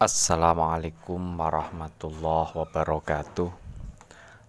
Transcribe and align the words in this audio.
Assalamualaikum 0.00 1.20
warahmatullahi 1.36 2.56
wabarakatuh. 2.56 3.52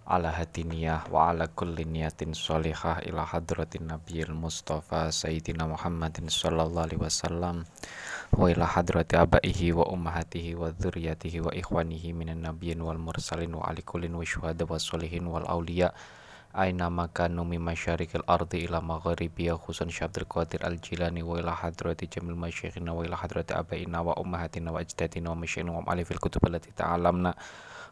Ala 0.07 0.31
hadiniyah 0.31 1.11
wa 1.11 1.27
ala 1.27 1.51
kulli 1.51 1.83
niyatin 1.83 2.31
sholihah 2.31 3.03
ila 3.03 3.27
hadratin 3.27 3.91
nabiyil 3.91 4.31
mustafa 4.31 5.11
sayyidina 5.11 5.67
Muhammadin 5.67 6.31
sallallahu 6.31 6.87
alaihi 6.87 7.03
wasallam 7.03 7.67
wa 8.31 8.47
ila 8.47 8.63
hadrati 8.63 9.19
abaihi 9.19 9.75
wa 9.75 9.91
ummahatihi 9.91 10.55
wa 10.55 10.71
dzurriyyatihi 10.71 11.43
wa 11.43 11.51
ikhwanihi 11.51 12.15
minan 12.15 12.47
nabiyyin 12.47 12.79
wal 12.79 12.95
mursalin 12.95 13.51
wa 13.51 13.67
ali 13.67 13.83
kullin 13.83 14.15
wa 14.15 14.23
syuhada 14.23 14.63
wa 14.63 14.79
sholihin 14.79 15.27
wal 15.27 15.43
auliya 15.51 15.91
aina 16.53 16.91
makanu 16.91 17.47
min 17.47 17.63
masyarikil 17.63 18.27
ardi 18.27 18.67
ila 18.67 18.83
magharibiya 18.83 19.55
khusun 19.55 19.87
Syabdul 19.87 20.27
Qadir 20.27 20.59
al-Jilani 20.67 21.23
wa 21.23 21.39
ila 21.39 21.55
hadrati 21.55 22.11
jamil 22.11 22.35
masyayikhina 22.35 22.91
wa 22.91 23.07
ila 23.07 23.15
hadrati 23.15 23.55
abaina 23.55 24.03
wa 24.03 24.15
ummahatina 24.19 24.75
wa 24.75 24.83
ajdadina 24.83 25.31
wa 25.31 25.39
masyayikhina 25.39 25.79
wa 25.79 25.87
alifil 25.87 26.19
kutub 26.19 26.43
ta'alamna 26.75 27.31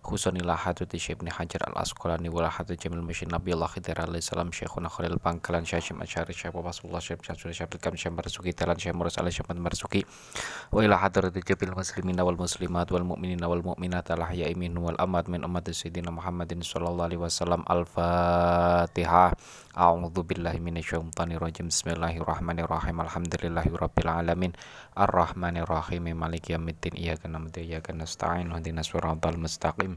khusun 0.03 0.37
ila 0.41 0.55
hadrati 0.55 0.99
Syekh 0.99 1.21
Hajar 1.27 1.69
al-Asqalani 1.69 2.29
wa 2.29 2.41
ila 2.41 2.49
hadrati 2.49 2.87
jamil 2.87 3.03
masyaikh 3.03 3.31
Nabi 3.31 3.53
Allah 3.53 3.69
Khidir 3.69 3.97
alaihi 3.99 4.23
salam 4.23 4.49
Syekhuna 4.49 4.89
Khalil 4.89 5.19
Bangkalan 5.19 5.65
Syekh 5.65 5.91
Asyari 5.93 6.33
Syekh 6.33 6.55
Rasulullah 6.55 7.01
Syekh 7.03 7.21
Syekh 7.23 7.53
Syekh 7.53 7.79
Kam 7.81 7.95
Syekh 7.95 8.13
Marzuki 8.13 8.51
Talan 8.55 8.79
Syekh 8.79 8.95
Murus 8.95 9.19
alaihi 9.19 9.35
Syekh 9.35 9.51
Marzuki 9.55 10.01
wa 10.71 10.79
ila 10.83 10.95
hadrati 10.97 11.41
jamil 11.43 11.75
muslimina 11.75 12.21
wal 12.27 12.39
muslimat 12.39 12.87
wal 12.91 13.05
mu'minina 13.05 13.45
wal 13.45 13.61
mu'minat 13.61 14.09
al 14.15 14.23
ahya'i 14.27 14.55
minhum 14.55 14.89
wal 14.89 14.99
amat 14.99 15.27
min 15.27 15.43
ummati 15.43 15.75
sayyidina 15.75 16.09
Muhammadin 16.09 16.63
sallallahu 16.63 17.07
alaihi 17.09 17.21
wasallam 17.21 17.61
al-Fatihah 17.67 18.69
Al-Fatihah. 18.89 19.31
A'udzu 19.79 20.25
billahi 20.25 20.59
minasyaitonir 20.59 21.39
rajim. 21.39 21.71
Bismillahirrahmanirrahim. 21.71 22.99
Alhamdulillahirabbil 22.99 24.09
alamin. 24.09 24.51
Arrahmanir 24.99 25.63
rahim. 25.63 26.11
Maliki 26.11 26.51
yaumiddin. 26.51 26.99
Iyyaka 26.99 27.31
na'budu 27.31 27.63
wa 27.63 27.63
iyyaka 27.63 27.95
nasta'in. 27.95 28.51
Ihdinas 28.51 28.91
siratal 28.91 29.39
mustaqim. 29.39 29.95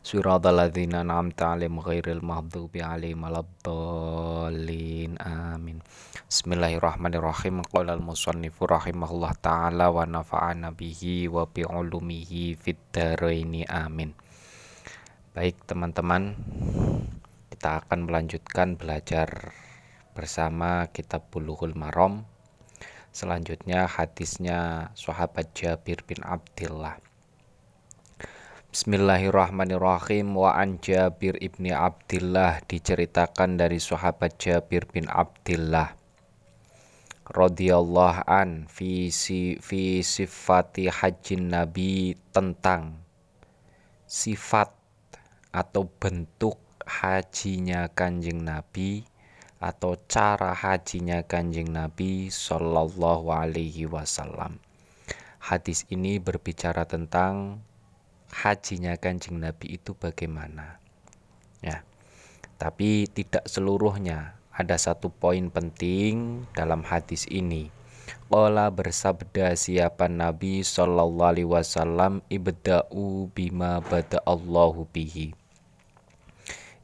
Siratal 0.00 0.56
ladzina 0.56 1.04
an'amta 1.04 1.52
'alaihim 1.52 1.78
ghairil 1.84 2.24
maghdubi 2.24 2.80
'alaihim 2.80 3.20
waladdallin. 3.22 5.20
Amin. 5.20 5.84
Bismillahirrahmanirrahim. 6.26 7.62
Qala 7.68 7.94
al-musannifu 7.94 8.64
rahimahullah 8.66 9.36
taala 9.38 9.92
wa 9.92 10.08
nafa'ana 10.08 10.72
bihi 10.72 11.28
wa 11.28 11.44
bi 11.44 11.62
'ulumihi 11.68 12.56
fid 12.56 12.80
dharaini. 12.90 13.68
Amin. 13.68 14.16
Baik 15.30 15.62
teman-teman, 15.70 16.34
kita 17.54 17.86
akan 17.86 18.10
melanjutkan 18.10 18.74
belajar 18.74 19.54
bersama 20.10 20.90
kitab 20.90 21.30
Bulughul 21.30 21.78
Maram. 21.78 22.26
Selanjutnya 23.10 23.90
hadisnya 23.90 24.90
sahabat 24.94 25.50
Jabir 25.52 26.06
bin 26.06 26.22
Abdullah. 26.22 27.02
Bismillahirrahmanirrahim 28.70 30.30
wa 30.38 30.54
an 30.54 30.78
Jabir 30.78 31.34
ibni 31.42 31.74
Abdullah 31.74 32.62
diceritakan 32.70 33.58
dari 33.58 33.82
sahabat 33.82 34.38
Jabir 34.38 34.86
bin 34.86 35.10
Abdullah 35.10 35.98
radhiyallahu 37.30 38.26
an 38.26 38.66
fi 38.66 39.10
si, 39.14 39.58
fi 39.62 40.02
sifati 40.02 40.90
hajjin 40.90 41.50
nabi 41.50 42.18
tentang 42.34 42.98
sifat 44.10 44.74
atau 45.54 45.86
bentuk 45.86 46.58
hajinya 46.86 47.86
Kanjeng 47.94 48.42
Nabi 48.42 49.06
atau 49.60 49.92
cara 50.08 50.56
hajinya 50.56 51.20
Kanjeng 51.28 51.68
Nabi 51.68 52.32
Shallallahu 52.32 53.28
Alaihi 53.28 53.84
Wasallam. 53.84 54.56
Hadis 55.36 55.84
ini 55.92 56.16
berbicara 56.16 56.88
tentang 56.88 57.60
hajinya 58.32 58.96
Kanjeng 58.96 59.36
Nabi 59.36 59.76
itu 59.76 59.92
bagaimana. 59.92 60.80
Ya. 61.60 61.84
Tapi 62.56 63.04
tidak 63.12 63.44
seluruhnya. 63.44 64.40
Ada 64.52 64.76
satu 64.76 65.08
poin 65.08 65.48
penting 65.48 66.44
dalam 66.52 66.84
hadis 66.84 67.24
ini. 67.28 67.72
Qala 68.28 68.68
bersabda 68.68 69.56
siapa 69.56 70.08
Nabi 70.08 70.60
Shallallahu 70.60 71.24
Alaihi 71.24 71.48
Wasallam 71.48 72.20
ibda'u 72.28 73.32
bima 73.32 73.82
bada 73.82 74.22
Allahu 74.22 74.86
bihi 74.86 75.34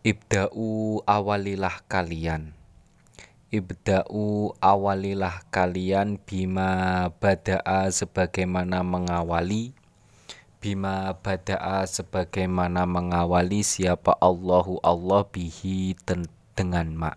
Ibda'u 0.06 1.02
awalilah 1.06 1.82
kalian 1.90 2.55
Ibda'u 3.46 4.58
awalilah 4.58 5.46
kalian 5.54 6.18
bima 6.18 7.06
bada'a 7.22 7.86
sebagaimana 7.94 8.82
mengawali. 8.82 9.70
Bima 10.58 11.14
bada'a 11.14 11.86
sebagaimana 11.86 12.90
mengawali 12.90 13.62
siapa 13.62 14.18
Allahu 14.18 14.82
Allah 14.82 15.22
bihi 15.30 15.94
dengan 16.58 16.90
ma. 16.98 17.14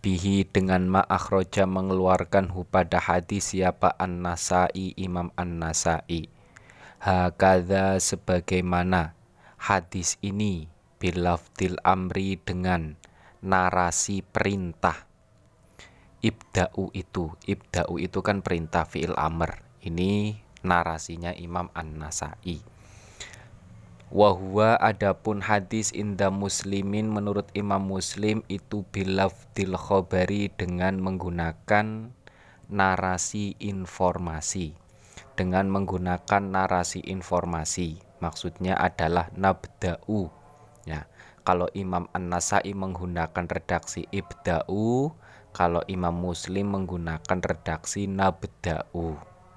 Bihi 0.00 0.48
dengan 0.48 0.88
ma 0.88 1.04
akhroja 1.04 1.68
mengeluarkan 1.68 2.48
pada 2.72 2.96
hadis 2.96 3.52
siapa 3.52 3.92
An-Nasai 4.00 4.96
Imam 4.96 5.28
An-Nasai. 5.36 6.32
Hakadha 7.04 8.00
sebagaimana 8.00 9.12
hadis 9.60 10.16
ini 10.24 10.72
bilaftil 10.96 11.76
amri 11.84 12.40
dengan 12.40 12.96
narasi 13.44 14.24
perintah 14.24 15.04
ibda'u 16.24 16.88
itu. 16.96 17.36
Ibda'u 17.44 18.00
itu 18.00 18.24
kan 18.24 18.40
perintah 18.40 18.88
fi'il 18.88 19.12
amr. 19.12 19.60
Ini 19.84 20.40
narasinya 20.64 21.36
Imam 21.36 21.68
An-Nasai. 21.76 22.64
Wahwa 24.08 24.80
adapun 24.80 25.44
hadis 25.44 25.92
inda 25.92 26.32
muslimin 26.32 27.10
menurut 27.12 27.50
Imam 27.52 27.82
Muslim 27.84 28.40
itu 28.48 28.86
bilaftil 28.88 29.76
khobari 29.76 30.48
dengan 30.54 30.96
menggunakan 31.02 32.14
narasi 32.70 33.60
informasi. 33.60 34.72
Dengan 35.34 35.68
menggunakan 35.68 36.42
narasi 36.46 37.04
informasi. 37.04 38.00
Maksudnya 38.22 38.78
adalah 38.78 39.28
nabda'u. 39.34 40.30
Ya, 40.88 41.10
kalau 41.44 41.68
Imam 41.74 42.08
An-Nasai 42.14 42.70
menggunakan 42.72 43.50
redaksi 43.50 44.06
ibda'u, 44.14 45.12
kalau 45.54 45.86
Imam 45.86 46.12
Muslim 46.12 46.74
menggunakan 46.74 47.38
redaksi 47.38 48.10
nabda'u. 48.10 49.14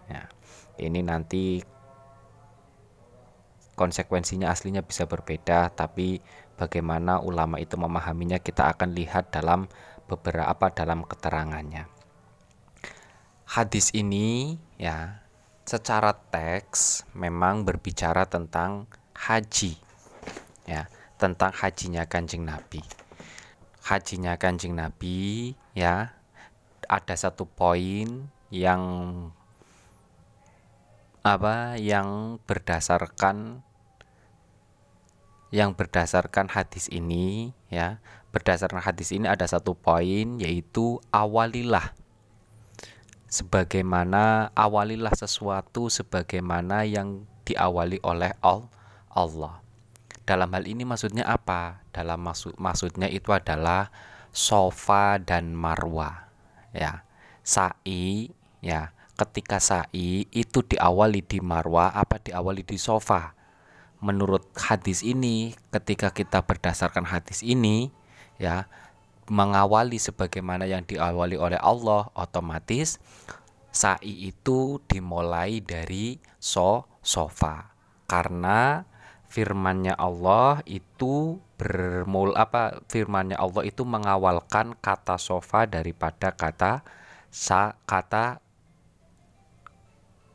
Ya, 0.07 0.29
ini 0.77 1.01
nanti 1.01 1.65
konsekuensinya 3.73 4.53
aslinya 4.53 4.85
bisa 4.85 5.09
berbeda, 5.09 5.73
tapi 5.73 6.21
bagaimana 6.53 7.17
ulama 7.19 7.57
itu 7.57 7.75
memahaminya 7.81 8.37
kita 8.37 8.69
akan 8.77 8.93
lihat 8.93 9.33
dalam 9.33 9.65
beberapa 10.05 10.69
dalam 10.69 11.01
keterangannya. 11.01 11.89
Hadis 13.47 13.89
ini 13.97 14.59
ya 14.77 15.25
secara 15.65 16.13
teks 16.13 17.09
memang 17.17 17.65
berbicara 17.65 18.29
tentang 18.29 18.85
haji. 19.17 19.81
Ya, 20.67 20.91
tentang 21.17 21.55
hajinya 21.55 22.03
Kanjeng 22.05 22.43
Nabi. 22.43 22.83
Hajinya 23.87 24.35
Kanjeng 24.35 24.75
Nabi 24.75 25.55
ya. 25.71 26.11
Ada 26.91 27.15
satu 27.15 27.47
poin 27.47 28.27
yang 28.51 28.83
apa 31.23 31.79
yang 31.79 32.39
berdasarkan 32.43 33.63
yang 35.55 35.71
berdasarkan 35.71 36.51
hadis 36.51 36.91
ini 36.91 37.55
ya. 37.71 38.03
Berdasarkan 38.35 38.83
hadis 38.83 39.15
ini 39.15 39.23
ada 39.23 39.47
satu 39.47 39.71
poin 39.71 40.35
yaitu 40.35 40.99
awalilah. 41.15 41.95
Sebagaimana 43.31 44.51
awalilah 44.51 45.15
sesuatu 45.15 45.87
sebagaimana 45.87 46.83
yang 46.83 47.23
diawali 47.47 48.03
oleh 48.03 48.35
Allah. 48.43 49.63
Dalam 50.27 50.51
hal 50.51 50.67
ini 50.67 50.83
maksudnya 50.83 51.23
apa? 51.23 51.86
Dalam 51.97 52.21
maksud 52.21 52.53
maksudnya 52.61 53.09
itu 53.09 53.33
adalah 53.33 53.89
sofa 54.29 55.17
dan 55.17 55.57
marwa. 55.57 56.29
Ya. 56.69 57.01
Sa'i 57.41 58.29
ya, 58.61 58.93
ketika 59.17 59.57
sa'i 59.57 60.29
itu 60.29 60.61
diawali 60.61 61.25
di 61.25 61.41
marwa 61.41 61.89
apa 61.89 62.21
diawali 62.21 62.61
di 62.61 62.77
sofa? 62.77 63.33
Menurut 63.97 64.45
hadis 64.53 65.01
ini, 65.01 65.57
ketika 65.73 66.13
kita 66.13 66.45
berdasarkan 66.45 67.09
hadis 67.09 67.41
ini 67.41 67.89
ya, 68.37 68.69
mengawali 69.25 69.97
sebagaimana 69.97 70.69
yang 70.69 70.85
diawali 70.85 71.33
oleh 71.33 71.57
Allah, 71.57 72.13
otomatis 72.13 73.01
sa'i 73.73 74.29
itu 74.29 74.77
dimulai 74.85 75.65
dari 75.65 76.21
so 76.37 76.85
sofa. 77.01 77.73
Karena 78.05 78.85
firmannya 79.27 79.93
Allah 79.95 80.63
itu 80.63 81.39
bermul 81.59 82.37
apa 82.37 82.79
firmannya 82.87 83.35
Allah 83.35 83.63
itu 83.67 83.83
mengawalkan 83.83 84.77
kata 84.79 85.19
sofa 85.19 85.67
daripada 85.67 86.31
kata 86.31 86.85
sa 87.27 87.75
kata 87.83 88.39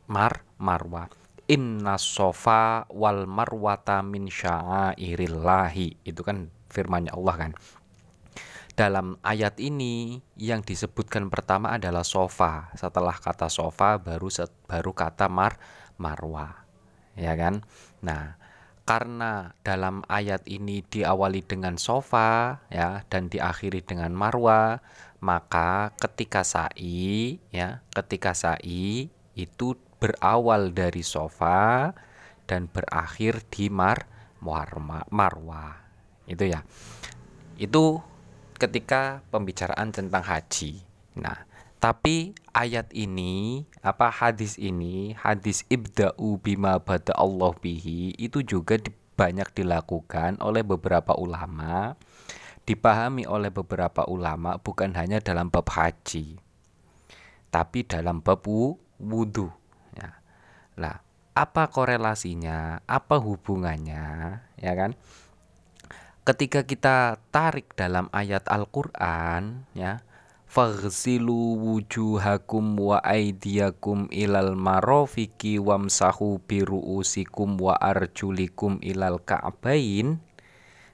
mar 0.07 0.45
marwa. 0.61 1.09
Inna 1.43 1.99
sofa 1.99 2.87
wal 2.87 3.27
marwata 3.27 3.99
min 3.99 4.31
sya'airillahi. 4.31 6.07
Itu 6.07 6.23
kan 6.23 6.47
firmannya 6.71 7.11
Allah 7.11 7.35
kan. 7.35 7.51
Dalam 8.73 9.21
ayat 9.21 9.61
ini 9.61 10.17
yang 10.39 10.65
disebutkan 10.65 11.27
pertama 11.29 11.75
adalah 11.75 12.01
sofa. 12.01 12.71
Setelah 12.73 13.13
kata 13.13 13.51
sofa 13.51 13.99
baru 13.99 14.31
baru 14.65 14.91
kata 14.95 15.27
mar 15.27 15.59
marwa. 15.99 16.63
Ya 17.13 17.35
kan? 17.37 17.61
Nah 18.01 18.39
karena 18.83 19.55
dalam 19.63 20.03
ayat 20.11 20.43
ini 20.47 20.83
diawali 20.83 21.43
dengan 21.43 21.79
sofa 21.79 22.59
ya 22.67 23.07
dan 23.07 23.31
diakhiri 23.31 23.79
dengan 23.79 24.11
marwa 24.11 24.83
maka 25.23 25.95
ketika 26.03 26.43
sa'i 26.43 27.39
ya 27.55 27.79
ketika 27.95 28.35
sa'i 28.35 29.07
itu 29.39 29.67
berawal 30.03 30.75
dari 30.75 30.99
sofa 30.99 31.95
dan 32.43 32.67
berakhir 32.67 33.39
di 33.47 33.71
mar 33.71 34.11
marwa, 34.43 35.07
marwa. 35.07 35.79
Itu 36.27 36.43
ya. 36.43 36.67
Itu 37.55 38.03
ketika 38.59 39.23
pembicaraan 39.31 39.95
tentang 39.95 40.27
haji. 40.27 40.83
Nah 41.23 41.47
tapi 41.83 42.31
ayat 42.55 42.95
ini 42.95 43.67
apa 43.83 44.07
hadis 44.07 44.55
ini 44.55 45.11
hadis 45.19 45.67
ibda'u 45.67 46.39
bima 46.39 46.79
bada 46.79 47.11
Allah 47.19 47.51
bihi 47.59 48.15
itu 48.15 48.39
juga 48.39 48.79
di, 48.79 48.87
banyak 49.19 49.51
dilakukan 49.51 50.39
oleh 50.39 50.63
beberapa 50.63 51.11
ulama 51.19 51.99
dipahami 52.63 53.27
oleh 53.27 53.51
beberapa 53.51 54.07
ulama 54.07 54.55
bukan 54.63 54.95
hanya 54.95 55.19
dalam 55.19 55.51
bab 55.51 55.67
haji 55.67 56.39
tapi 57.51 57.83
dalam 57.83 58.23
bab 58.23 58.47
wudhu 59.03 59.51
lah, 60.73 61.05
apa 61.37 61.69
korelasinya? 61.69 62.81
Apa 62.89 63.21
hubungannya? 63.21 64.41
Ya 64.57 64.73
kan? 64.73 64.97
Ketika 66.23 66.63
kita 66.63 67.19
tarik 67.29 67.75
dalam 67.75 68.07
ayat 68.15 68.47
Al-Qur'an 68.47 69.67
ya, 69.75 70.01
faghsilu 70.53 71.57
wujuhakum 71.57 72.77
wa 72.77 73.01
aydiyakum 73.01 74.05
ilal 74.13 74.53
marofiki 74.53 75.57
wamsahu 75.57 76.37
biruusikum 76.45 77.57
wa 77.57 77.73
arjulikum 77.81 78.77
ilal 78.85 79.17
ka'bain. 79.17 80.21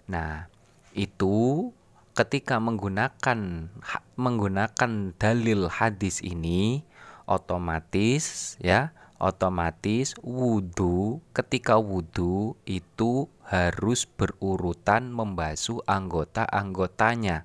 Nah, 0.07 0.47
itu 0.95 1.69
ketika 2.15 2.63
menggunakan 2.63 3.67
menggunakan 4.15 4.91
dalil 5.19 5.67
hadis 5.67 6.23
ini 6.23 6.88
otomatis 7.27 8.56
ya 8.63 8.95
otomatis 9.19 10.15
wudhu 10.23 11.19
ketika 11.35 11.75
wudhu 11.75 12.56
itu 12.63 13.27
harus 13.44 14.07
berurutan 14.07 15.11
membasuh 15.11 15.83
anggota-anggotanya 15.83 17.44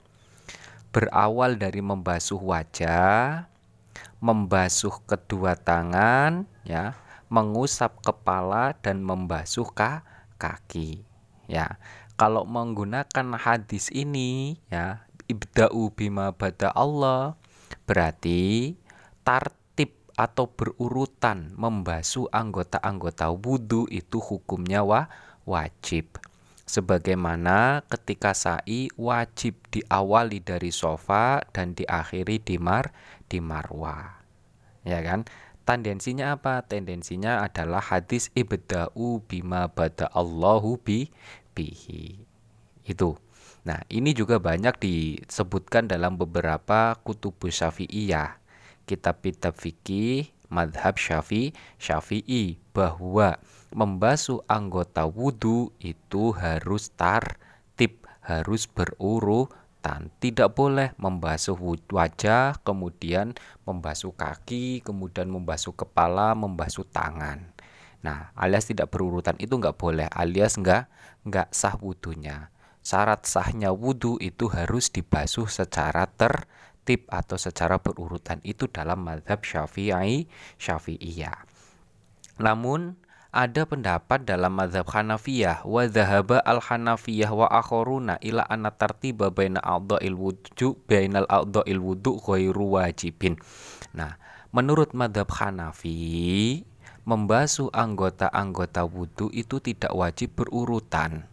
berawal 0.94 1.58
dari 1.58 1.82
membasuh 1.82 2.38
wajah 2.38 3.50
membasuh 4.22 4.94
kedua 5.10 5.58
tangan 5.58 6.46
ya 6.62 6.94
mengusap 7.26 7.98
kepala 7.98 8.78
dan 8.78 9.02
membasuh 9.02 9.66
kaki 10.38 11.02
ya 11.50 11.82
kalau 12.14 12.46
menggunakan 12.46 13.34
hadis 13.34 13.90
ini 13.90 14.62
ya 14.70 15.02
ibda'u 15.26 15.90
bima 15.90 16.30
bada 16.30 16.70
Allah 16.70 17.34
berarti 17.90 18.78
tart 19.26 19.64
atau 20.14 20.46
berurutan 20.46 21.50
membasuh 21.58 22.30
anggota-anggota 22.30 23.34
wudhu 23.34 23.90
itu 23.90 24.22
hukumnya 24.22 24.86
wa 24.86 25.10
wajib. 25.42 26.06
Sebagaimana 26.64 27.84
ketika 27.92 28.32
sa'i 28.32 28.88
wajib 28.96 29.60
diawali 29.68 30.40
dari 30.40 30.72
sofa 30.72 31.44
dan 31.52 31.76
diakhiri 31.76 32.40
di 32.40 32.56
mar 32.56 32.90
di 33.28 33.38
marwa. 33.38 34.24
Ya 34.84 35.04
kan? 35.04 35.28
Tendensinya 35.64 36.36
apa? 36.36 36.60
Tendensinya 36.64 37.40
adalah 37.40 37.80
hadis 37.80 38.28
ibda'u 38.36 39.24
bima 39.24 39.72
bada 39.72 40.12
Allahu 40.12 40.76
bi 40.76 41.08
bihi. 41.56 42.20
Itu. 42.84 43.16
Nah, 43.64 43.80
ini 43.88 44.12
juga 44.12 44.36
banyak 44.36 44.76
disebutkan 44.76 45.88
dalam 45.88 46.20
beberapa 46.20 47.00
kutubus 47.00 47.64
syafi'iyah 47.64 48.36
kitab-kitab 48.84 49.56
fikih 49.56 50.33
madhab 50.54 50.94
syafi 50.94 51.50
syafi'i 51.82 52.62
bahwa 52.70 53.42
membasuh 53.74 54.46
anggota 54.46 55.02
wudhu 55.02 55.74
itu 55.82 56.30
harus 56.38 56.94
tartib 56.94 58.06
harus 58.22 58.70
berurutan 58.70 60.14
tidak 60.22 60.54
boleh 60.54 60.94
membasuh 60.94 61.58
wajah 61.90 62.62
kemudian 62.62 63.34
membasuh 63.66 64.14
kaki 64.14 64.78
kemudian 64.86 65.26
membasuh 65.26 65.74
kepala 65.74 66.38
membasuh 66.38 66.86
tangan. 66.86 67.50
Nah 68.06 68.30
alias 68.38 68.70
tidak 68.70 68.94
berurutan 68.94 69.34
itu 69.42 69.58
nggak 69.58 69.74
boleh 69.74 70.06
alias 70.14 70.54
nggak 70.54 70.86
nggak 71.26 71.50
sah 71.50 71.74
wudhunya 71.74 72.54
syarat 72.84 73.24
sahnya 73.24 73.72
wudhu 73.72 74.20
itu 74.20 74.52
harus 74.52 74.92
dibasuh 74.92 75.48
secara 75.48 76.04
ter 76.04 76.44
tertib 76.84 77.08
atau 77.08 77.40
secara 77.40 77.80
berurutan 77.80 78.44
itu 78.44 78.68
dalam 78.68 79.08
madhab 79.08 79.40
syafi'i 79.40 80.28
syafi'iyah. 80.60 81.48
Namun 82.36 83.00
ada 83.32 83.64
pendapat 83.64 84.28
dalam 84.28 84.52
madhab 84.52 84.84
Hanafiyah 84.92 85.64
wa 85.64 85.88
dhahaba 85.88 86.44
al 86.44 86.60
Hanafiyah 86.60 87.32
wa 87.32 87.48
akhoruna 87.48 88.20
ila 88.20 88.44
anna 88.46 88.68
tartiba 88.68 89.32
baina 89.32 89.64
a'dha'il 89.64 90.12
wudu 90.12 90.76
bainal 90.84 91.26
a'dha'il 91.26 91.80
wudu 91.80 92.20
ghairu 92.20 92.76
wajibin. 92.76 93.40
Nah, 93.96 94.20
menurut 94.52 94.92
madhab 94.92 95.32
Hanafi 95.32 96.62
membasuh 97.08 97.72
anggota-anggota 97.72 98.84
wudhu 98.84 99.32
itu 99.32 99.56
tidak 99.60 99.92
wajib 99.96 100.36
berurutan 100.36 101.28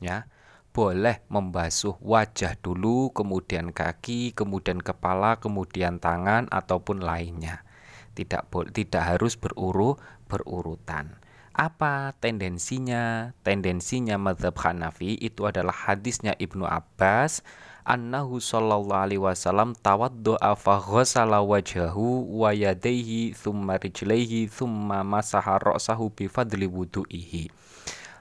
ya 0.00 0.24
boleh 0.70 1.22
membasuh 1.26 1.98
wajah 1.98 2.54
dulu, 2.62 3.10
kemudian 3.10 3.74
kaki, 3.74 4.30
kemudian 4.32 4.78
kepala, 4.78 5.42
kemudian 5.42 5.98
tangan 5.98 6.46
ataupun 6.50 7.02
lainnya. 7.02 7.66
Tidak 8.14 8.50
tidak 8.70 9.02
harus 9.16 9.34
beruru 9.34 9.98
berurutan. 10.30 11.18
Apa 11.50 12.14
tendensinya? 12.22 13.34
Tendensinya 13.42 14.14
madhab 14.16 14.54
Hanafi 14.54 15.18
itu 15.18 15.50
adalah 15.50 15.74
hadisnya 15.74 16.38
Ibnu 16.38 16.62
Abbas 16.62 17.42
annahu 17.82 18.38
sallallahu 18.38 18.94
alaihi 18.94 19.22
wasallam 19.22 19.74
tawaddo'a 19.74 20.54
fa 20.54 20.78
ghassala 20.78 21.42
wajhahu 21.42 22.22
wa 22.30 22.54
yadayhi 22.54 23.34
thumma 23.34 23.82
rijlaihi 23.82 24.46
thumma 24.46 25.02
masaha 25.02 25.58
ra'sahu 25.58 26.12
bi 26.14 26.30
fadli 26.30 26.70
wudu'ihi 26.70 27.50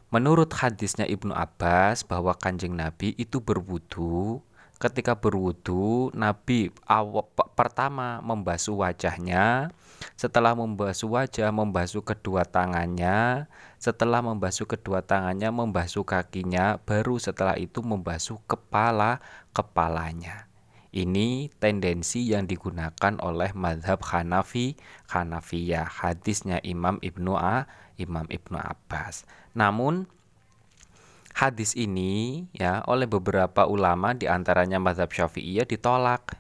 Menurut 0.10 0.50
hadisnya 0.58 1.06
Ibnu 1.06 1.38
Abbas 1.38 2.02
bahwa 2.02 2.34
kanjeng 2.34 2.74
Nabi 2.74 3.14
itu 3.14 3.38
berwudu. 3.38 4.42
Ketika 4.82 5.14
berwudu 5.14 6.10
Nabi 6.18 6.74
awal, 6.90 7.30
pertama 7.54 8.18
membasuh 8.26 8.74
wajahnya. 8.74 9.70
Setelah 10.18 10.58
membasuh 10.58 11.14
wajah 11.14 11.54
membasuh 11.54 12.02
kedua 12.02 12.42
tangannya. 12.42 13.46
Setelah 13.78 14.26
membasuh 14.26 14.66
kedua 14.66 15.06
tangannya 15.06 15.54
membasuh 15.54 16.02
kakinya. 16.02 16.82
Baru 16.82 17.22
setelah 17.22 17.54
itu 17.62 17.86
membasuh 17.86 18.42
kepala 18.50 19.22
kepalanya. 19.54 20.50
Ini 20.90 21.54
tendensi 21.62 22.34
yang 22.34 22.50
digunakan 22.50 23.14
oleh 23.22 23.54
madhab 23.54 24.02
Hanafi 24.02 24.74
Hanafiyah. 25.06 25.86
Hadisnya 25.86 26.58
Imam 26.66 26.98
Ibnu 26.98 27.38
A 27.38 27.70
Imam 28.00 28.26
Ibnu 28.26 28.58
Abbas. 28.58 29.28
Namun 29.60 30.08
hadis 31.36 31.76
ini 31.76 32.48
ya 32.56 32.80
oleh 32.88 33.08
beberapa 33.12 33.68
ulama 33.68 34.16
di 34.16 34.32
antaranya 34.32 34.80
Mazhab 34.80 35.12
Syafi'iyah 35.12 35.68
ditolak. 35.68 36.40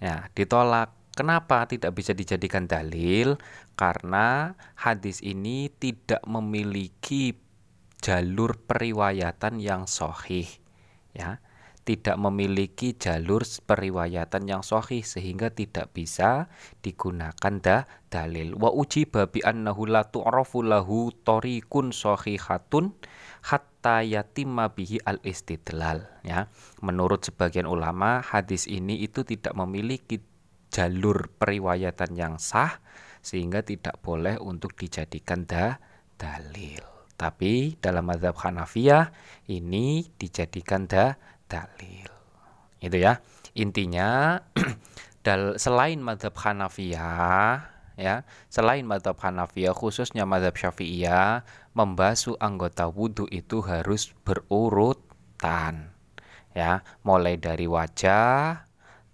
Ya, 0.00 0.32
ditolak. 0.32 0.96
Kenapa 1.16 1.64
tidak 1.68 1.96
bisa 1.96 2.12
dijadikan 2.12 2.68
dalil? 2.68 3.40
Karena 3.76 4.56
hadis 4.76 5.20
ini 5.24 5.72
tidak 5.72 6.20
memiliki 6.28 7.36
jalur 8.04 8.60
periwayatan 8.64 9.60
yang 9.60 9.88
sohih. 9.88 10.48
Ya, 11.16 11.40
tidak 11.86 12.18
memiliki 12.18 12.98
jalur 12.98 13.46
periwayatan 13.46 14.50
yang 14.50 14.66
sahih 14.66 15.06
sehingga 15.06 15.54
tidak 15.54 15.94
bisa 15.94 16.50
digunakan 16.82 17.54
dah 17.62 17.86
dalil 18.10 18.58
wa 18.58 18.74
uji 18.74 19.06
babi 19.06 19.46
annahu 19.46 19.86
la 19.86 20.02
tu'rafu 20.10 20.66
lahu 20.66 21.14
tariqun 21.22 21.94
sahihatun 21.94 22.90
hatta 23.46 24.02
yatimma 24.02 24.74
bihi 24.74 24.98
al 25.06 25.22
istidlal 25.22 26.10
ya 26.26 26.50
menurut 26.82 27.22
sebagian 27.22 27.70
ulama 27.70 28.18
hadis 28.18 28.66
ini 28.66 29.06
itu 29.06 29.22
tidak 29.22 29.54
memiliki 29.54 30.18
jalur 30.74 31.30
periwayatan 31.38 32.18
yang 32.18 32.34
sah 32.42 32.82
sehingga 33.22 33.62
tidak 33.62 34.02
boleh 34.02 34.38
untuk 34.38 34.74
dijadikan 34.78 35.46
da 35.46 35.78
dalil. 36.14 36.82
Tapi 37.16 37.80
dalam 37.80 38.12
mazhab 38.12 38.36
Hanafiyah 38.36 39.08
ini 39.48 40.04
dijadikan 40.20 40.84
da 40.84 41.16
dalil. 41.50 42.10
Itu 42.78 42.96
ya. 42.98 43.22
Intinya 43.56 44.42
dal 45.24 45.56
selain 45.56 45.98
mazhab 45.98 46.36
Hanafiyah 46.36 47.72
ya, 47.96 48.28
selain 48.52 48.84
mazhab 48.84 49.16
Hanafiyah 49.16 49.72
khususnya 49.72 50.28
mazhab 50.28 50.54
Syafi'iyah 50.54 51.48
membasuh 51.72 52.36
anggota 52.36 52.86
wudhu 52.92 53.24
itu 53.32 53.64
harus 53.64 54.12
berurutan. 54.22 55.96
Ya, 56.56 56.80
mulai 57.04 57.36
dari 57.36 57.68
wajah, 57.68 58.64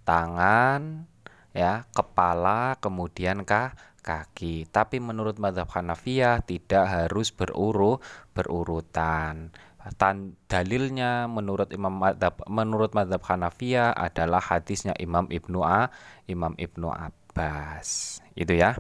tangan, 0.07 1.11
ya, 1.51 1.91
kepala, 1.91 2.79
kemudian 2.79 3.43
kah 3.43 3.75
kaki. 4.03 4.67
Tapi 4.69 4.99
menurut 4.99 5.39
madhab 5.39 5.71
Hanafiyah 5.71 6.43
tidak 6.43 6.85
harus 6.91 7.31
beruru 7.31 8.03
berurutan. 8.35 9.55
Tan, 9.99 10.39
dalilnya 10.47 11.27
menurut 11.27 11.75
Imam 11.75 11.91
madhab, 11.91 12.39
menurut 12.47 12.95
madhab 12.95 13.19
Hanafiyah 13.19 13.91
adalah 13.91 14.39
hadisnya 14.39 14.95
Imam 15.03 15.27
Ibnu 15.27 15.59
A, 15.67 15.91
Imam 16.31 16.55
Ibnu 16.55 16.87
Abbas. 16.87 18.23
Itu 18.39 18.55
ya. 18.55 18.79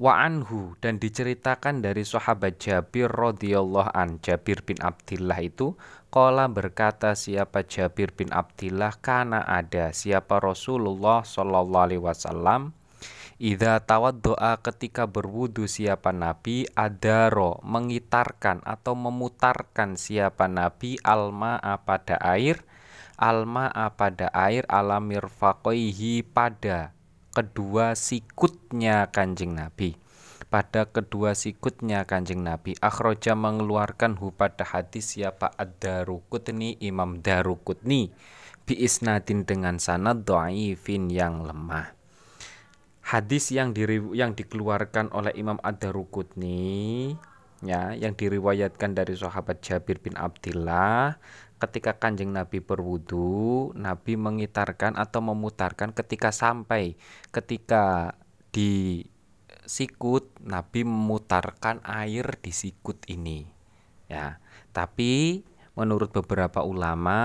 Wa 0.00 0.26
anhu 0.26 0.76
dan 0.80 0.96
diceritakan 1.00 1.84
dari 1.84 2.04
sahabat 2.04 2.60
Jabir 2.60 3.08
radhiyallahu 3.08 3.92
an 3.92 4.20
Jabir 4.20 4.64
bin 4.64 4.80
Abdullah 4.80 5.40
itu 5.40 5.76
Kola 6.10 6.50
berkata 6.50 7.14
siapa 7.14 7.62
Jabir 7.64 8.10
bin 8.10 8.34
Abdullah 8.34 8.96
karena 8.98 9.46
ada 9.46 9.94
siapa 9.94 10.42
Rasulullah 10.42 11.22
Shallallahu 11.22 11.84
Alaihi 11.84 12.02
Wasallam 12.02 12.74
Ida 13.40 13.80
tawad 13.80 14.20
doa 14.20 14.60
ketika 14.60 15.08
berwudu 15.08 15.64
siapa 15.64 16.12
Nabi 16.12 16.68
adaro 16.76 17.56
mengitarkan 17.64 18.60
atau 18.68 18.92
memutarkan 18.92 19.96
siapa 19.96 20.44
Nabi 20.44 21.00
alma 21.00 21.56
pada 21.88 22.20
air 22.20 22.60
alma 23.16 23.72
pada 23.96 24.28
air 24.36 24.68
alamir 24.68 25.32
fakoihi 25.32 26.20
pada 26.20 26.92
kedua 27.32 27.96
sikutnya 27.96 29.08
kanjeng 29.08 29.56
Nabi. 29.56 29.96
Pada 30.52 30.84
kedua 30.84 31.32
sikutnya 31.32 32.04
kanjeng 32.04 32.44
Nabi 32.44 32.76
akhroja 32.76 33.32
mengeluarkan 33.32 34.20
hu 34.20 34.36
pada 34.36 34.68
hadis 34.68 35.16
siapa 35.16 35.48
ad-darukutni 35.56 36.76
Imam 36.84 37.24
Darukutni 37.24 38.12
bi 38.68 38.76
isnadin 38.76 39.48
dengan 39.48 39.80
sanad 39.80 40.28
do'ifin 40.28 41.08
yang 41.08 41.40
lemah 41.40 41.99
hadis 43.10 43.50
yang 43.50 43.74
diri, 43.74 43.98
yang 44.14 44.38
dikeluarkan 44.38 45.10
oleh 45.10 45.34
Imam 45.34 45.58
Ad-Darukutni 45.58 47.18
ya 47.60 47.92
yang 47.92 48.16
diriwayatkan 48.16 48.96
dari 48.96 49.18
sahabat 49.18 49.60
Jabir 49.60 50.00
bin 50.00 50.16
Abdullah 50.16 51.20
ketika 51.60 52.00
kanjeng 52.00 52.32
Nabi 52.32 52.64
berwudu 52.64 53.76
Nabi 53.76 54.16
mengitarkan 54.16 54.96
atau 54.96 55.20
memutarkan 55.20 55.92
ketika 55.92 56.32
sampai 56.32 56.96
ketika 57.34 58.16
di 58.54 59.04
sikut 59.68 60.40
Nabi 60.40 60.88
memutarkan 60.88 61.84
air 61.84 62.40
di 62.40 62.54
sikut 62.54 63.04
ini 63.10 63.44
ya. 64.08 64.40
Tapi 64.70 65.42
menurut 65.74 66.14
beberapa 66.14 66.62
ulama 66.62 67.18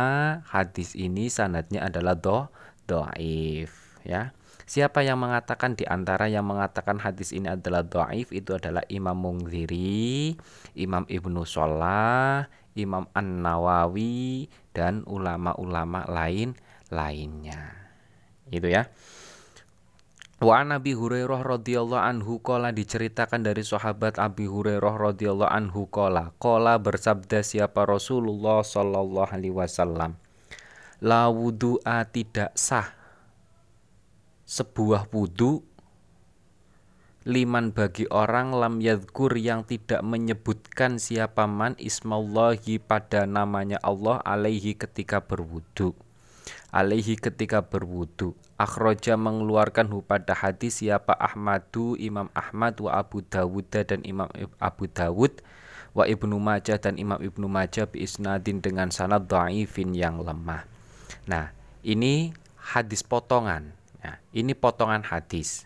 hadis 0.49 0.97
ini 0.97 1.31
sanadnya 1.31 1.85
adalah 1.85 2.17
do 2.17 2.49
doaif 2.89 3.71
ya 4.03 4.35
Siapa 4.65 5.05
yang 5.05 5.21
mengatakan 5.21 5.77
di 5.77 5.85
antara 5.85 6.25
yang 6.25 6.49
mengatakan 6.49 6.97
hadis 6.97 7.29
ini 7.29 7.53
adalah 7.53 7.85
doaif 7.85 8.33
itu 8.33 8.57
adalah 8.57 8.81
Imam 8.89 9.13
Mungziri, 9.13 10.33
Imam 10.73 11.05
Ibnu 11.05 11.45
Sholah, 11.45 12.49
Imam 12.73 13.05
An 13.13 13.45
Nawawi 13.45 14.49
dan 14.73 15.05
ulama-ulama 15.05 16.09
lain 16.09 16.57
lainnya. 16.89 17.93
Itu 18.49 18.65
ya. 18.65 18.89
Wa 20.41 20.67
Nabi 20.67 20.91
Hurairah 20.91 21.47
radhiyallahu 21.47 22.01
anhu 22.01 22.43
kola 22.43 22.75
diceritakan 22.75 23.45
dari 23.45 23.63
sahabat 23.63 24.19
Abi 24.19 24.49
Hurairah 24.49 25.13
radhiyallahu 25.13 25.47
anhu 25.47 25.87
kola 25.87 26.35
kola 26.41 26.75
bersabda 26.75 27.39
siapa 27.39 27.87
Rasulullah 27.87 28.59
sallallahu 28.59 29.31
alaihi 29.31 29.55
wasallam 29.55 30.19
la 30.99 31.31
wudu'a 31.31 32.03
tidak 32.11 32.51
sah 32.59 33.04
sebuah 34.45 35.09
wudhu 35.09 35.65
liman 37.25 37.73
bagi 37.73 38.05
orang 38.13 38.53
lam 38.53 38.77
yadkur 38.77 39.33
yang 39.33 39.65
tidak 39.65 40.05
menyebutkan 40.05 41.01
siapa 41.01 41.49
man 41.49 41.73
ismallahi 41.81 42.77
pada 42.77 43.25
namanya 43.25 43.81
Allah 43.81 44.21
alaihi 44.21 44.77
ketika 44.77 45.25
berwudu. 45.25 45.97
Alaihi 46.69 47.17
ketika 47.17 47.65
berwudu. 47.65 48.37
Akhroja 48.61 49.17
mengeluarkan 49.17 49.89
pada 50.05 50.37
hadis 50.37 50.85
siapa 50.85 51.17
Ahmadu 51.17 51.97
Imam 51.97 52.29
Ahmad 52.37 52.77
wa 52.77 52.93
Abu 52.93 53.25
Dawud 53.25 53.65
dan 53.73 54.05
Imam 54.05 54.29
Abu 54.61 54.85
Dawud 54.85 55.41
wa 55.97 56.05
Ibnu 56.05 56.37
Majah 56.37 56.77
dan 56.77 57.01
Imam 57.01 57.17
Ibnu 57.17 57.49
Majah 57.49 57.89
bi 57.89 58.05
isnadin 58.05 58.61
dengan 58.61 58.93
sanad 58.93 59.25
dhaifin 59.25 59.97
yang 59.97 60.21
lemah. 60.21 60.69
Nah 61.25 61.57
ini 61.81 62.37
hadis 62.61 63.01
potongan 63.01 63.73
Nah, 64.05 64.21
ini 64.37 64.53
potongan 64.53 65.01
hadis. 65.01 65.65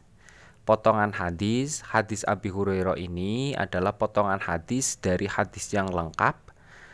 Potongan 0.63 1.11
hadis, 1.11 1.83
hadis 1.83 2.23
Abi 2.23 2.47
Hurairah 2.47 2.95
ini 2.95 3.51
adalah 3.51 3.99
potongan 3.99 4.39
hadis 4.39 4.95
dari 4.95 5.27
hadis 5.27 5.67
yang 5.75 5.91
lengkap. 5.91 6.39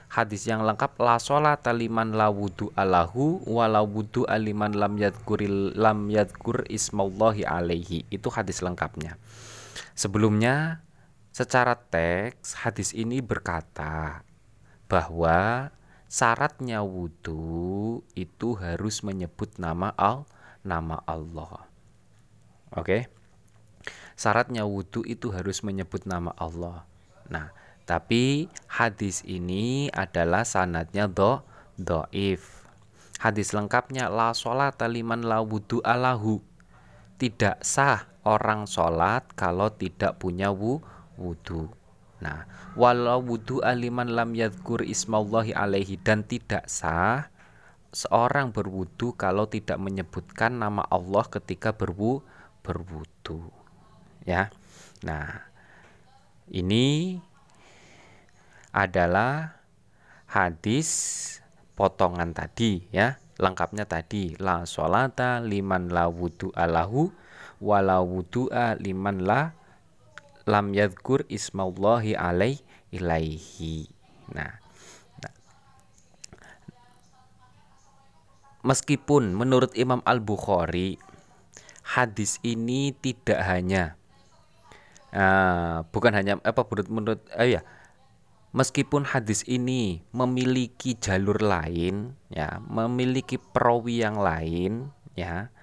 Hadis 0.10 0.50
yang 0.50 0.66
lengkap 0.66 0.98
la 0.98 1.22
sholat 1.22 1.62
liman 1.70 2.18
la 2.18 2.34
wudu 2.34 2.74
alahu 2.74 3.46
wa 3.46 3.70
la 3.70 3.86
wudu 3.86 4.26
aliman 4.26 4.74
lam 4.74 4.98
yadkuril 4.98 5.78
lam 5.78 6.10
yadkur 6.10 6.66
ismallahi 6.66 7.46
alaihi. 7.46 8.10
Itu 8.10 8.34
hadis 8.34 8.66
lengkapnya. 8.66 9.22
Sebelumnya 9.94 10.82
secara 11.30 11.78
teks 11.78 12.58
hadis 12.58 12.90
ini 12.98 13.22
berkata 13.22 14.26
bahwa 14.90 15.70
syaratnya 16.10 16.82
wudhu 16.82 18.02
itu 18.18 18.58
harus 18.58 19.06
menyebut 19.06 19.62
nama 19.62 19.94
Allah 19.94 20.35
nama 20.66 21.00
Allah. 21.06 21.70
Oke. 22.74 22.82
Okay? 22.82 23.02
Syaratnya 24.18 24.66
wudhu 24.66 25.06
itu 25.06 25.30
harus 25.30 25.62
menyebut 25.62 26.08
nama 26.10 26.34
Allah. 26.40 26.88
Nah, 27.30 27.54
tapi 27.86 28.50
hadis 28.66 29.22
ini 29.28 29.94
adalah 29.94 30.42
sanadnya 30.42 31.06
do 31.06 31.46
doif. 31.78 32.66
Hadis 33.22 33.54
lengkapnya 33.54 34.10
la 34.10 34.34
sholat 34.34 34.82
liman 34.90 35.22
la 35.24 35.44
wudhu 35.46 35.84
alahu. 35.86 36.42
Tidak 37.16 37.64
sah 37.64 38.08
orang 38.28 38.68
sholat 38.68 39.24
kalau 39.38 39.72
tidak 39.72 40.20
punya 40.20 40.52
wu, 40.52 40.84
wudhu. 41.16 41.72
Nah, 42.20 42.48
walau 42.76 43.24
wudhu 43.24 43.64
aliman 43.64 44.08
lam 44.08 44.36
yadkur 44.36 44.84
ismallahi 44.84 45.56
alaihi 45.56 46.00
dan 46.00 46.24
tidak 46.24 46.68
sah 46.68 47.32
seorang 47.96 48.52
berwudu 48.52 49.16
kalau 49.16 49.48
tidak 49.48 49.80
menyebutkan 49.80 50.60
nama 50.60 50.84
Allah 50.92 51.24
ketika 51.32 51.72
berwu 51.72 52.20
berwudu 52.60 53.48
ya. 54.28 54.52
Nah 55.08 55.48
ini 56.52 57.16
adalah 58.76 59.64
hadis 60.28 60.90
potongan 61.80 62.36
tadi 62.36 62.84
ya 62.92 63.16
lengkapnya 63.40 63.88
tadi. 63.88 64.36
La 64.44 64.68
sholata 64.68 65.40
liman 65.40 65.88
la 65.88 66.12
wudu 66.12 66.52
alahu 66.52 67.16
wala 67.64 68.04
wudu'a 68.04 68.76
liman 68.76 69.24
la 69.24 69.56
lam 70.44 70.76
yadkur 70.76 71.24
ismallahi 71.32 72.20
alaih 72.20 72.60
ilaihi. 72.92 73.88
Nah 74.36 74.65
Meskipun 78.66 79.38
menurut 79.38 79.70
Imam 79.78 80.02
Al-Bukhari 80.02 80.98
hadis 81.86 82.42
ini 82.42 82.98
tidak 82.98 83.46
hanya 83.46 83.94
uh, 85.14 85.86
bukan 85.94 86.18
hanya 86.18 86.42
apa 86.42 86.66
menurut 86.66 86.90
menurut 86.90 87.22
uh, 87.38 87.46
ya 87.46 87.62
meskipun 88.58 89.06
hadis 89.06 89.46
ini 89.46 90.02
memiliki 90.10 90.98
jalur 90.98 91.38
lain 91.38 92.18
ya 92.34 92.58
memiliki 92.66 93.38
perawi 93.38 94.02
yang 94.02 94.18
lain 94.18 94.90
ya 95.14 95.54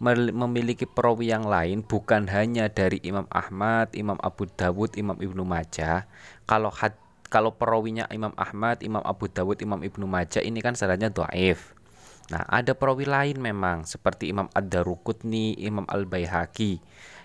memiliki 0.00 0.88
perawi 0.88 1.28
yang 1.28 1.44
lain 1.44 1.84
bukan 1.84 2.24
hanya 2.32 2.72
dari 2.72 3.04
Imam 3.04 3.28
Ahmad, 3.28 3.92
Imam 3.92 4.16
Abu 4.24 4.48
Dawud, 4.48 4.96
Imam 4.96 5.20
Ibnu 5.20 5.44
Majah. 5.44 6.08
Kalau 6.48 6.72
had, 6.72 6.96
kalau 7.28 7.52
perawinya 7.52 8.08
Imam 8.08 8.32
Ahmad, 8.40 8.80
Imam 8.80 9.04
Abu 9.04 9.28
Dawud, 9.28 9.60
Imam 9.60 9.84
Ibnu 9.84 10.08
Majah 10.08 10.40
ini 10.40 10.64
kan 10.64 10.72
sarannya 10.72 11.12
doaif. 11.12 11.76
Nah, 12.30 12.46
ada 12.46 12.78
perawi 12.78 13.10
lain 13.10 13.42
memang 13.42 13.82
seperti 13.82 14.30
Imam 14.30 14.46
Ad-Darukutni, 14.54 15.58
Imam 15.58 15.82
Al-Baihaqi 15.90 16.78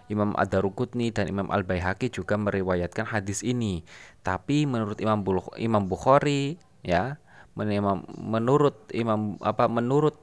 Imam 0.09 0.37
Ad-Darukutni 0.37 1.09
dan 1.09 1.25
Imam 1.25 1.49
Al-Baihaqi 1.49 2.13
juga 2.13 2.37
meriwayatkan 2.37 3.09
hadis 3.09 3.41
ini. 3.41 3.81
Tapi 4.21 4.69
menurut 4.69 5.01
Imam 5.01 5.25
Imam 5.57 5.83
Bukhari 5.89 6.61
ya, 6.85 7.17
menurut 7.57 8.77
Imam 8.93 9.41
apa 9.41 9.65
menurut 9.65 10.17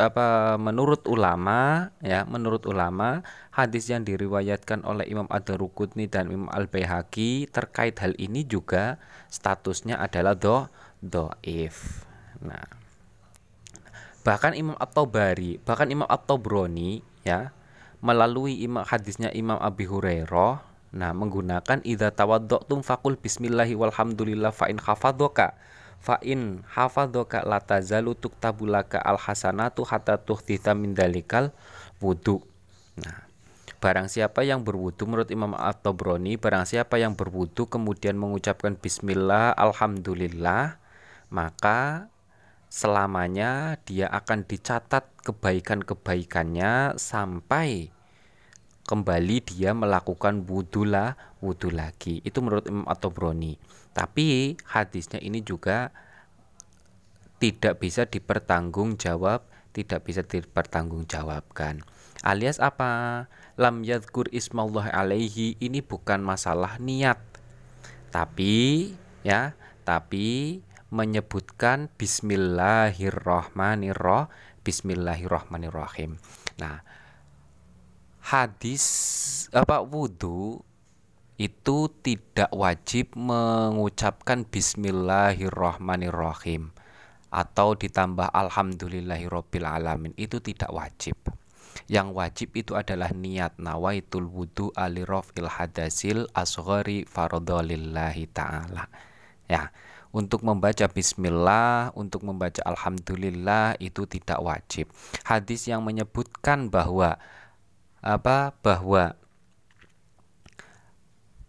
apa 0.00 0.56
menurut 0.56 1.04
ulama 1.12 1.92
ya 2.00 2.24
menurut 2.24 2.64
ulama 2.64 3.20
hadis 3.52 3.92
yang 3.92 4.00
diriwayatkan 4.04 4.84
oleh 4.88 5.04
Imam 5.04 5.28
Ad-Darukutni 5.28 6.08
dan 6.08 6.32
Imam 6.32 6.48
Al-Baihaqi 6.48 7.52
terkait 7.52 8.00
hal 8.00 8.16
ini 8.16 8.48
juga 8.48 8.96
statusnya 9.28 10.00
adalah 10.00 10.32
do 10.32 10.72
doif. 11.04 12.08
Nah, 12.40 12.79
bahkan 14.20 14.52
Imam 14.52 14.76
At-Tabari, 14.76 15.60
bahkan 15.64 15.88
Imam 15.88 16.08
At-Tabrani 16.08 17.00
ya 17.24 17.52
melalui 18.00 18.64
imam 18.64 18.80
hadisnya 18.84 19.28
Imam 19.32 19.60
Abi 19.60 19.84
Hurairah 19.84 20.64
nah 20.90 21.14
menggunakan 21.14 21.86
idza 21.86 22.10
tawadda'tum 22.10 22.82
faqul 22.82 23.14
bismillahi 23.14 23.78
walhamdulillah 23.78 24.50
fa 24.50 24.66
in 24.66 24.74
khafadhaka 24.74 25.54
fa 26.02 26.18
in 26.24 26.66
hafadhaka 26.66 27.46
la 27.46 27.62
tazalu 27.62 28.18
tuktabulaka 28.18 28.98
al 28.98 29.20
hasanatu 29.20 29.86
hatta 29.86 30.18
tuhtita 30.18 30.74
min 30.74 30.96
dalikal 30.96 31.54
wudu. 32.02 32.42
Nah, 32.98 33.28
barang 33.78 34.08
siapa 34.08 34.42
yang 34.42 34.64
berwudu 34.64 35.04
menurut 35.06 35.28
Imam 35.30 35.52
At-Tabrani, 35.54 36.40
barang 36.40 36.64
siapa 36.66 36.96
yang 36.96 37.14
berwudu 37.14 37.68
kemudian 37.68 38.16
mengucapkan 38.16 38.74
bismillah 38.74 39.54
alhamdulillah, 39.54 40.80
maka 41.28 42.10
selamanya 42.70 43.82
dia 43.82 44.06
akan 44.06 44.46
dicatat 44.46 45.04
kebaikan-kebaikannya 45.26 46.94
sampai 46.94 47.90
kembali 48.86 49.36
dia 49.42 49.74
melakukan 49.74 50.46
wudhu 50.46 50.86
lah 50.86 51.18
wudhu 51.42 51.74
lagi. 51.74 52.22
Itu 52.22 52.40
menurut 52.40 52.70
Imam 52.70 52.86
At-Tabrani. 52.86 53.58
Tapi 53.90 54.54
hadisnya 54.70 55.18
ini 55.18 55.42
juga 55.42 55.90
tidak 57.42 57.82
bisa 57.82 58.06
dipertanggungjawab 58.06 59.50
tidak 59.70 60.06
bisa 60.06 60.22
dipertanggungjawabkan. 60.26 61.82
Alias 62.20 62.60
apa? 62.60 63.26
Lam 63.56 63.86
yadkur 63.86 64.28
ismallah 64.34 64.92
alaihi 64.92 65.56
ini 65.62 65.80
bukan 65.80 66.20
masalah 66.20 66.76
niat. 66.82 67.18
Tapi 68.10 68.92
ya 69.22 69.54
tapi 69.86 70.60
menyebutkan 70.90 71.88
bismillahirrahmanirrahim 71.96 74.28
bismillahirrahmanirrahim 74.60 76.20
nah 76.60 76.84
hadis 78.20 78.84
apa 79.54 79.80
wudhu 79.80 80.60
itu 81.40 81.88
tidak 82.04 82.52
wajib 82.52 83.16
mengucapkan 83.16 84.44
Bismillahirrahmanirrahim 84.44 86.68
atau 87.32 87.72
ditambah 87.72 88.28
Alhamdulillahirobbil 88.28 89.64
alamin 89.64 90.12
itu 90.20 90.36
tidak 90.44 90.68
wajib. 90.68 91.16
Yang 91.88 92.08
wajib 92.12 92.52
itu 92.60 92.76
adalah 92.76 93.16
niat 93.16 93.56
nawaitul 93.56 94.28
wudu 94.28 94.68
alirofil 94.76 95.48
hadasil 95.48 96.28
asghari 96.36 97.08
farodolillahi 97.08 98.28
ta'ala. 98.28 98.92
Ya, 99.48 99.72
untuk 100.10 100.42
membaca 100.42 100.90
bismillah, 100.90 101.94
untuk 101.94 102.26
membaca 102.26 102.60
alhamdulillah 102.66 103.78
itu 103.78 104.06
tidak 104.10 104.42
wajib. 104.42 104.90
Hadis 105.22 105.70
yang 105.70 105.86
menyebutkan 105.86 106.66
bahwa 106.66 107.18
apa 108.02 108.56
bahwa 108.64 109.14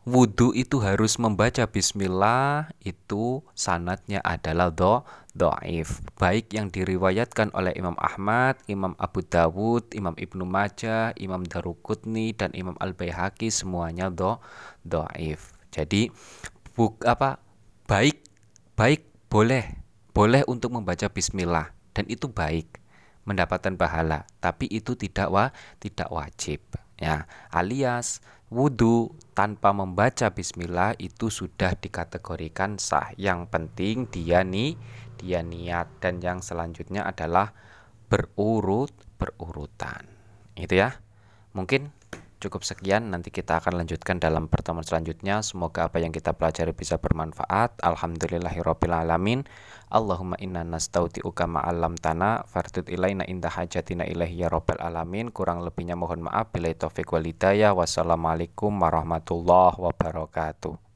wudhu 0.02 0.52
itu 0.58 0.82
harus 0.82 1.22
membaca 1.22 1.64
bismillah 1.70 2.74
itu 2.82 3.46
sanatnya 3.54 4.18
adalah 4.26 4.74
do 4.74 5.06
doif 5.32 6.02
baik 6.18 6.52
yang 6.52 6.68
diriwayatkan 6.68 7.54
oleh 7.56 7.72
Imam 7.78 7.96
Ahmad, 8.02 8.60
Imam 8.68 8.98
Abu 9.00 9.24
Dawud, 9.24 9.94
Imam 9.96 10.18
Ibnu 10.18 10.44
Majah, 10.44 11.16
Imam 11.16 11.46
Darukutni 11.48 12.36
dan 12.36 12.52
Imam 12.52 12.76
Al 12.84 12.98
Baihaqi 12.98 13.48
semuanya 13.48 14.12
do 14.12 14.42
doif. 14.84 15.56
Jadi 15.72 16.12
buk 16.76 17.00
apa 17.08 17.40
baik 17.88 18.21
baik 18.82 19.06
boleh 19.30 19.78
boleh 20.10 20.42
untuk 20.50 20.74
membaca 20.74 21.06
bismillah 21.06 21.70
dan 21.94 22.10
itu 22.10 22.26
baik 22.34 22.82
mendapatkan 23.30 23.78
pahala, 23.78 24.26
tapi 24.42 24.66
itu 24.74 24.98
tidak 24.98 25.30
wa 25.30 25.54
tidak 25.78 26.10
wajib. 26.10 26.66
Ya, 26.98 27.30
alias 27.54 28.26
wudhu 28.50 29.14
tanpa 29.38 29.70
membaca 29.70 30.34
bismillah 30.34 30.98
itu 30.98 31.30
sudah 31.30 31.78
dikategorikan 31.78 32.82
sah. 32.82 33.14
Yang 33.22 33.54
penting 33.54 34.10
dia 34.10 34.42
nih 34.42 34.74
dia 35.22 35.46
niat 35.46 36.02
dan 36.02 36.18
yang 36.18 36.42
selanjutnya 36.42 37.06
adalah 37.06 37.54
berurut 38.10 38.90
berurutan. 39.22 40.10
Itu 40.58 40.82
ya. 40.82 40.98
Mungkin 41.54 41.94
Cukup 42.42 42.66
sekian, 42.66 43.14
nanti 43.14 43.30
kita 43.30 43.62
akan 43.62 43.86
lanjutkan 43.86 44.18
dalam 44.18 44.50
pertemuan 44.50 44.82
selanjutnya. 44.82 45.46
Semoga 45.46 45.86
apa 45.86 46.02
yang 46.02 46.10
kita 46.10 46.34
pelajari 46.34 46.74
bisa 46.74 46.98
bermanfaat. 46.98 47.78
Alhamdulillahirrabbilalamin. 47.86 49.46
Allahumma 49.94 50.42
inna 50.42 50.66
nastaudi'uka 50.66 51.46
ma'alam 51.46 52.02
tanah. 52.02 52.50
Fardud 52.50 52.90
ilaina 52.90 53.30
indah 53.30 53.54
hajatina 53.54 54.10
ya 54.10 54.50
rabbal 54.50 54.82
alamin. 54.82 55.30
Kurang 55.30 55.62
lebihnya 55.62 55.94
mohon 55.94 56.26
maaf. 56.26 56.50
Bila 56.50 56.74
taufiq 56.74 57.14
walidayah. 57.14 57.78
Wassalamualaikum 57.78 58.74
warahmatullahi 58.74 59.78
wabarakatuh. 59.78 60.91